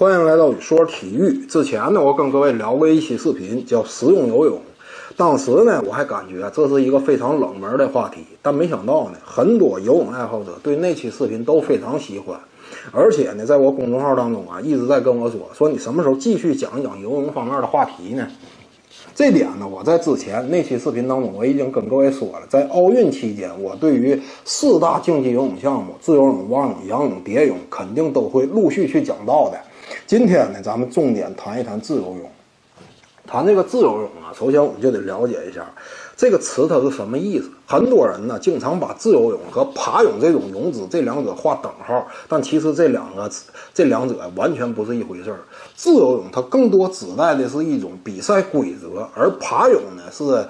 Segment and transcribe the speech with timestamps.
[0.00, 1.44] 欢迎来到宇说体育。
[1.48, 4.60] 之前呢，我跟各位聊过一期视频，叫实用游泳。
[5.16, 12.38] 当时呢，我还感觉这是一个非常冷门的话题，但没想到呢，很多游泳爱好者对那期视频都非常喜欢，
[12.92, 18.24] 而且呢，在我公众号当中啊，一直在跟我说，说你什么时候继续讲一讲游泳方面的话题呢？
[19.16, 29.58] 这点呢，我在之前那期视频当中我已经跟各位说了，在奥运期间，我对于四大竞技游泳项目——自由泳、蛙泳、仰泳、蝶泳，肯定都会陆续去讲到的。
[30.06, 32.30] 今天呢，咱们重点谈一谈自由泳。
[33.26, 35.70] 谈这个自由泳啊，首先我们就得了解一下
[36.16, 37.50] 这个词它是什么意思。
[37.66, 43.30] 很多人呢，经常把自由泳和爬泳这种泳姿这两者划等号，但其实这两个
[43.74, 45.40] 这两者完全不是一回事儿。
[45.76, 50.48] 自由泳它更多指代的是一种比赛规则，而爬泳呢是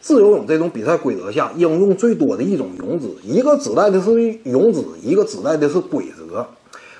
[0.00, 3.14] 自由泳这种比赛规则下应用最多的一种泳姿。
[3.22, 6.46] 一个指代的是泳姿，一个指代的是规则。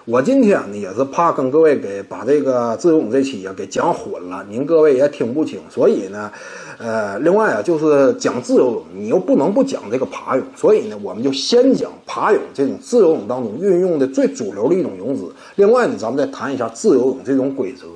[0.07, 6.31] 我今天呢也是怕跟各位给把这个自由泳这期啊给讲混了，您各位也听不清，所以呢，
[6.77, 15.33] 呃，另外啊就是讲自由泳，你又不能不讲这个爬泳，所以呢，我们就先讲爬泳这种自由泳当中运用的最主流的一种泳姿。
[15.55, 17.87] 另外呢，咱们再谈一下自由泳这种规则。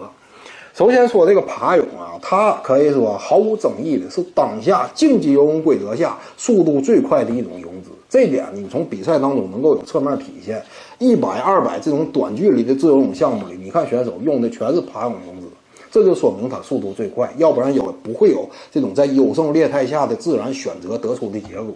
[0.72, 7.90] 首先说这个爬泳啊，它可以说毫无争议的是当下竞技游泳规则下速度最快的一种泳姿。
[8.08, 10.64] 这点你从比赛当中能够有侧面体现。
[10.98, 15.46] 一百、二百这种短距离的自由泳项目里，你看选手用的全是爬泳泳姿，
[15.92, 21.74] 这就说明他速度最快，要不然有不会有这种在优胜劣汰下的自然选择得出的结果。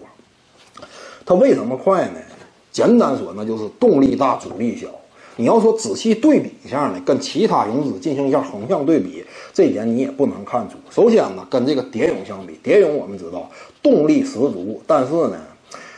[1.23, 2.19] 他为什么快呢？
[2.71, 4.87] 简单说，那就是动力大、阻力小。
[5.35, 9.23] 你要说仔细对比一下呢，跟其他泳姿进行一下横向对比，
[9.53, 10.75] 这一点你也不能看出。
[10.89, 13.49] 首先呢，跟这个蝶泳相比，蝶泳我们知道
[13.81, 15.37] 动力十足，但是呢。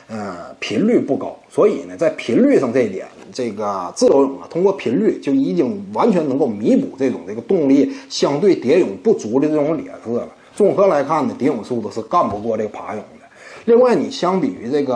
[0.08, 10.28] 呃，频率不高，所以呢，在频率上这一点，这个自由泳啊，通过频率就已经完全能够弥补这种这个动力相对蝶泳不足的这种劣势了。
[10.56, 13.26] 综合来看呢，蝶泳速度是干不过这个爬泳的。
[13.66, 14.96] 另外，你相比于这个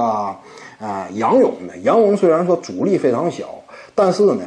[0.78, 3.46] 呃仰泳呢，仰泳虽然说阻力非常小，
[3.96, 4.44] 但是呢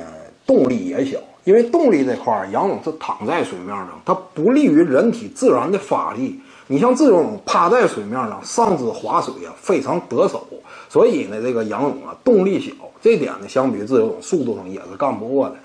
[0.46, 6.40] 动力也小，因为动力这块儿，仰泳是躺在水面上，它不利于人体自然的发力。
[6.66, 10.46] 你像自由泳趴在水面上上肢划水啊，非常得手，
[10.88, 15.56] 所以呢，这个仰泳啊动力小，这点呢相比自由泳速度上也是干不过的。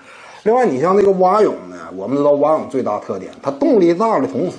[0.44, 4.56] 另外，你像这个蛙泳呢，我们知道蛙泳最大特点，它动力大的同时，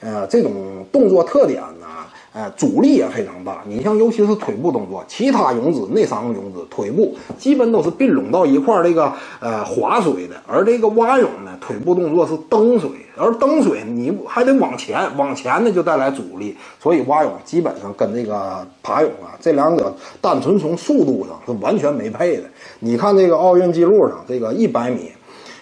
[0.00, 0.52] 呃，这种
[0.92, 1.86] 动作特点呢。
[2.32, 3.62] 哎，阻力也非常大。
[3.66, 9.10] 你像，尤其是腿部动作，其他泳姿那三个泳姿，腿部基本都是并拢到一块儿，这个
[9.40, 10.34] 呃划水的。
[10.46, 16.56] 而这个蛙泳呢，腿部动作是蹬水，而蹬水你还得往前，往前呢就带来阻力。
[16.80, 22.44] 所以蛙泳基本上跟这个爬泳啊，这两者单纯从速度上是完全没配的。
[22.78, 25.10] 你看这个奥运记录上，这个一百米，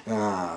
[0.06, 0.48] 呃，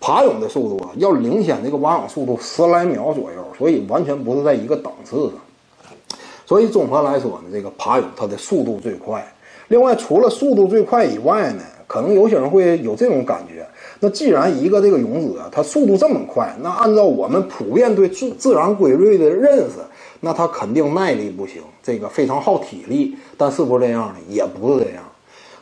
[0.00, 3.44] 爬泳的速度啊，要领先这个蛙泳速度十来秒左右。
[3.58, 9.26] 所以完全不是在一个档次上，所以综合来说呢，这个爬泳它的速度最快。
[9.68, 13.65] 另外，除了速度最快以外呢，可能有些人会有这种感觉：
[14.00, 19.78] 那既然一个这个泳姿啊，它速度这么快，那按照我们普遍对自自然规律的认识，
[20.20, 23.16] 那它肯定耐力不行，这个非常耗体力。
[23.36, 24.20] 但是不是这样的？
[24.28, 25.02] 也不是这样。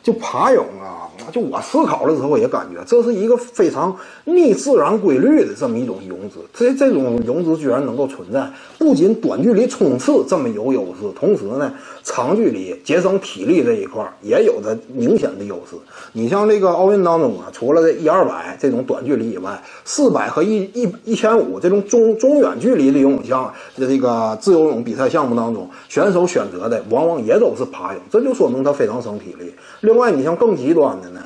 [0.05, 6.37] 就爬泳啊，就我思考的时候也感觉这是一个非常逆自然规律的这么一种泳姿。
[6.53, 11.73] 这这种泳姿居然能够存在，不仅短距离冲刺这么有优势，同时呢，
[12.03, 15.75] 长距离节省体力这一块也有着明显的优势。
[16.13, 29.51] 你像这个奥运当中啊，除了这一二百这种短距离以外，四百和一一一千五这种中中远距离的游泳项，这个自由泳比赛项目当中，选手选择的往往也都是爬泳，这就说明他非常省体力。
[29.81, 31.21] 另另外，你像更极端的呢，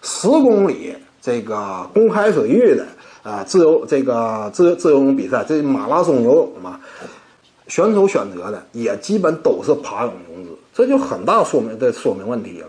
[0.00, 2.86] 十公里这个公开水域的
[3.24, 6.78] 啊自由这个自由自由泳比赛，这马拉松游泳嘛，
[7.66, 12.68] 选手选择的也基本都是爬泳泳姿，这就很大说明的说明问题了。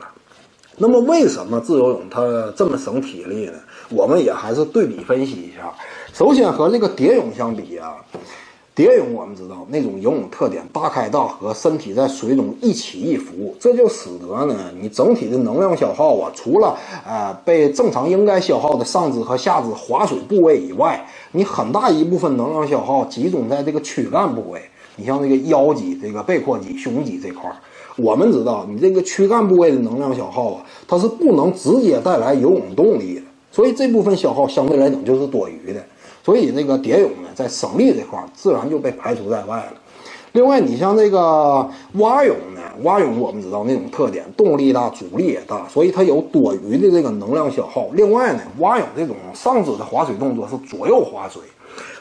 [0.78, 3.54] 那么，为什么自由泳它这么省体力呢？
[3.90, 5.72] 我们也还是对比分析一下。
[6.12, 7.98] 首先和这个蝶泳相比啊。
[8.76, 16.78] 蝶泳我们知道那种游泳特点，大开大合，身体在水中一起一伏，这就使得呢，你整体的能量消耗啊，除了
[17.08, 24.62] 呃被正常应该消耗的上肢和下肢划水部位以外，你很大一部分能量消耗集中在这个躯干部位。
[24.98, 27.56] 你像这个腰肌、这个背阔肌、胸肌这块儿，
[27.96, 33.22] 我们知道你这个躯干部位的能量消耗啊，它是不能直接带来游泳动力的，
[33.52, 35.82] 所以这部分消耗相对来讲就是多余的。
[36.24, 39.74] 所以那个蝶泳，在省力这块儿自然就被排除在外了。
[40.32, 47.88] 另外，你像这个蛙泳呢，蛙泳我们知道那种特点，动力大，阻力也大，所以它有多余的这个能量消耗。
[47.94, 51.42] 另外呢，蛙泳这种上肢的划水动作是左右划水，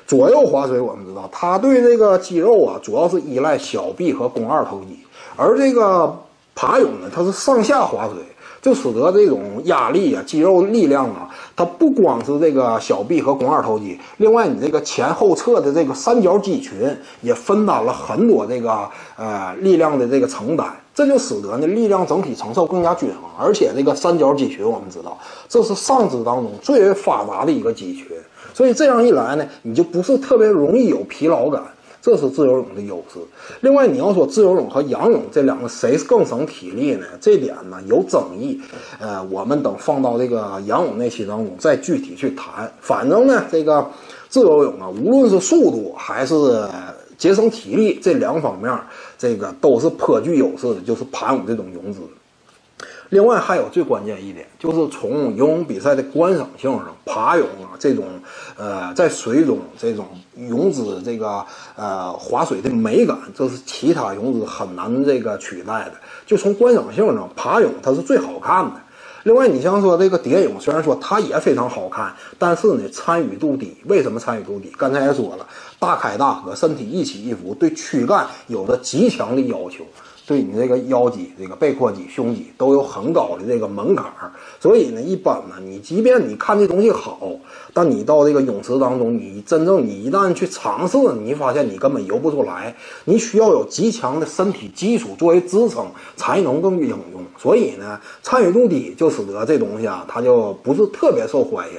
[0.05, 4.99] 左右划水我们知道，它对这个肌肉啊，主要是依赖小臂和肱二头肌，
[5.37, 6.17] 而这个
[6.57, 8.17] 爬泳呢，它是上下划水。
[8.65, 18.89] 就使得这种压力啊、肌肉力量啊，它不光是这个小臂和肱二头肌，另外你这个前后侧的这个三角肌群也分担了很多这个
[19.19, 23.19] 呃力量的这个承担，这就使得呢力量整体承受更加均衡。
[23.39, 28.07] 而且这个三角肌群我们知道，这是上肢当中最为发达的一个肌群，
[28.55, 31.63] 所以这样一来呢，你就不是特别容易有疲劳感。
[32.05, 33.19] 这是自由泳的优势。
[33.63, 37.07] 另外，你要说自由泳和仰泳这两个谁更省体力呢？
[37.19, 38.61] 这点呢有争议。
[39.01, 42.71] 呃，我们等放到这个仰泳那期当中再具体去谈。
[42.79, 43.91] 反正呢，这个
[44.29, 46.35] 自由泳啊，无论是速度还是
[47.17, 48.71] 节省体力这两方面，
[49.17, 52.01] 这个都是颇具优势的，就是盘泳这种泳姿。
[53.15, 58.05] 另外还有最关键一点，就是从游泳比赛的观赏性上，爬泳啊这种，
[58.57, 61.47] 呃，在水中这种泳姿这个
[61.77, 65.93] 呃划水的美感，这是其他泳姿很难这个取代的。
[66.27, 68.81] 就从观赏性上，爬泳它是最好看的。
[69.23, 73.77] 另外，你像说这个蝶泳，虽然说它也非常好看，但是呢参与度低。
[73.85, 74.73] 为什么参与度低？
[74.77, 75.47] 刚才也说了，
[75.79, 79.85] 大开大合，身体一起一伏，对躯干有着极强的要求。
[80.27, 87.31] 对你这个腰肌、这个背阔肌、胸肌都有很高的这个门槛儿，所以呢，一般呢，你即便你看这东西好，
[87.75, 92.75] 但你到这个泳池当中，你真正你一旦去尝试，你发现你根本游不出来，
[93.05, 95.87] 你需要有极强的身体基础作为支撑，
[96.17, 96.99] 才能更应用。
[97.37, 101.79] 所以呢，参与度低就使得这东西啊，它就不是特别受欢迎。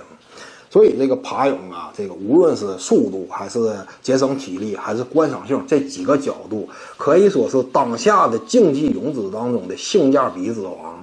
[0.76, 6.68] 所以这个爬泳啊，这个无论是速度还是节省体力，还是观赏性这几个角度，
[6.98, 11.02] 可以说是当下的竞技泳姿当中的性价比之王。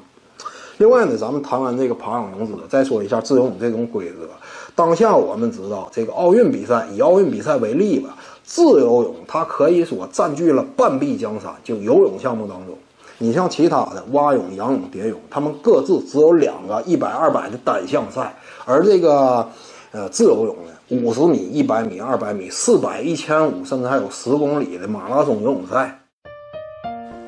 [0.77, 4.29] 另外呢，咱们谈完这个爬泳泳姿，再说一下自由泳这种规则。
[4.75, 8.15] 当下我们知道，这个奥运比赛，以奥运比赛为例吧，
[8.45, 11.51] 自由泳它可以说占据了半壁江山。
[11.65, 12.77] 就游泳项目当中，
[13.23, 18.35] 你像其他的蛙泳、仰泳、蝶泳，他们各自只有两个一百、二百的单项赛。
[18.65, 19.49] 而这个，
[19.93, 20.73] 呃，自由泳呢，
[21.07, 26.01] 五十米、一百米、二百米、四百、一千五，甚至还有十公里的马拉松游泳赛。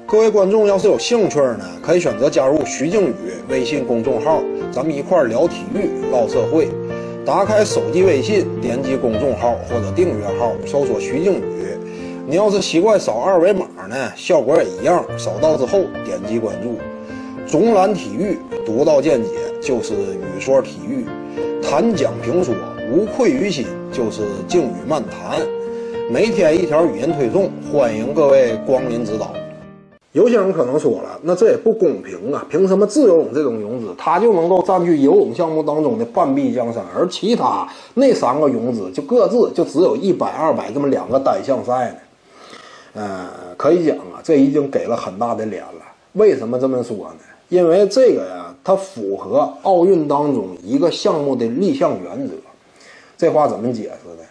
[0.05, 3.15] 各位观众要是有兴趣呢，可以选择加入徐静宇
[3.49, 4.43] 微信公众号，
[4.73, 6.69] 咱们一块聊体育、唠社会。
[7.25, 11.54] 打开手机微信，点击公众号或者订阅号，搜索徐静宇。
[12.27, 15.05] 你要是习惯扫二维码呢，效果也一样。
[15.19, 16.79] 扫到之后点击关注。
[17.47, 19.29] 总览体育，独到见解，
[19.61, 21.05] 就是语说体育。
[21.63, 22.55] 谈讲评说
[22.91, 25.39] 无愧于心，就是静语漫谈。
[26.11, 29.35] 每天一条语音推送，欢迎各位光临指导。
[30.13, 32.47] 有些人可能说了，那这也不公平啊！
[32.49, 41.97] 凭什么自由泳这种泳姿，它就能够占据游泳项目当中的半壁江山，而其他那三个泳姿就各自就只有一百、二百这么两个单项赛呢？
[42.95, 45.83] 呃，可以讲啊，这已经给了很大的脸了。
[46.13, 47.19] 为什么这么说呢？
[47.49, 48.41] 因为这个呀。
[48.67, 52.33] 它符合奥运当中一个项目的立项原则，
[53.15, 54.25] 这话怎么解释呢？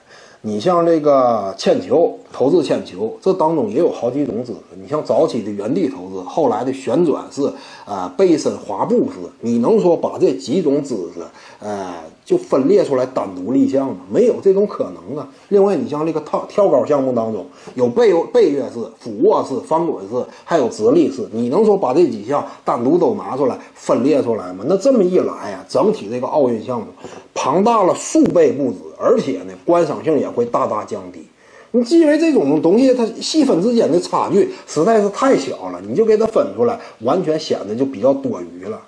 [0.46, 4.60] 你像这个铅球，投掷铅球，这当中也有好几种姿势。
[4.76, 7.50] 你像早期的原地投掷，后来的旋转式，
[7.86, 11.22] 啊，背身滑步式，你能说把这几种姿势，
[11.62, 11.94] 呃，
[12.26, 14.00] 就分裂出来单独立项吗？
[14.12, 15.26] 没有这种可能啊。
[15.48, 17.46] 另外，你像这个跳跳高项目当中，
[17.76, 24.66] 有背背跃式、俯卧式、翻滚式，还有直立式，你能说把这几项单独都拿出来分裂出来吗？
[24.68, 26.88] 那这么一来呀，整体这个奥运项目
[27.34, 28.78] 庞大了数倍不止。
[28.98, 31.28] 而且呢，观赏性也会大大降低。
[31.72, 38.80] 你因为这种东西，它细分之间的差距实在是太小了，你就给它分出来，完全显得就比较多余了。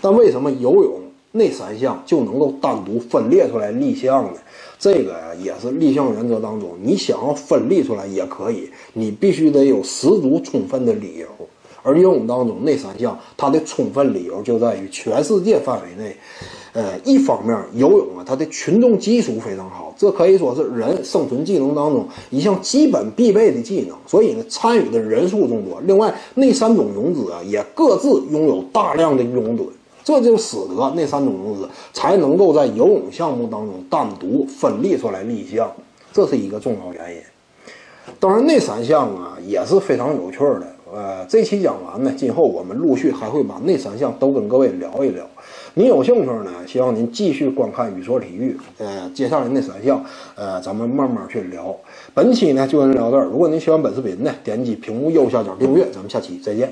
[0.00, 1.00] 但为什么游泳
[1.32, 4.40] 那三项就能够单独分裂出来立项呢？
[4.78, 11.26] 这个呀，也是立项原则当中，你想要分立出来也可以，你必须得有十足充分的理由。
[11.82, 16.16] 而游泳当中那三项，它的充分理由就在于全世界范围内。
[16.72, 25.80] 呃，一方面游泳啊，它的群众基础非常好，这可以说是人生存技能当中一项基本必备的技能，所以呢，参与的人数众多。
[25.84, 29.66] 另外，那三种泳姿啊，也各自拥有大量的拥趸，
[30.04, 35.72] 这就使得那三种泳姿才能够在游泳项目当中单独分立出来立项，
[36.12, 37.20] 这是一个重要原因。
[38.20, 40.66] 当然，那三项啊也是非常有趣的。
[40.92, 45.24] 呃，这期讲完呢，今后我们陆续还会把那三项都跟各位聊一聊。
[45.74, 51.74] 您有兴趣呢，希望您继续观看宇说体育，呃，介绍您的三项，呃，咱们慢慢去聊。
[52.12, 56.68] 本期呢就跟您聊这儿，如果您喜欢本视频呢，点击屏幕右下角订阅，咱们下期再见。